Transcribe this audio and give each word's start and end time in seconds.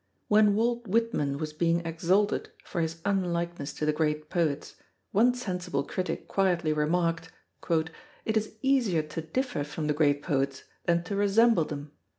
When 0.29 0.55
Walt 0.55 0.87
Whitman 0.87 1.37
was 1.37 1.53
being 1.53 1.81
exalted 1.85 2.49
for 2.65 2.81
his 2.81 3.03
unlikeness 3.05 3.71
to 3.73 3.85
the 3.85 3.93
great 3.93 4.31
poets, 4.31 4.75
one 5.11 5.35
sensible 5.35 5.83
critic 5.83 6.27
quietly 6.27 6.73
remarked, 6.73 7.31
"It 7.69 7.93
is 8.35 8.55
easier 8.63 9.03
to 9.03 9.21
differ 9.21 9.63
from 9.63 9.85
the 9.85 9.93
great 9.93 10.23
poets 10.23 10.63
than 10.85 11.03
to 11.03 11.15
resemble 11.15 11.65
them." 11.65 11.91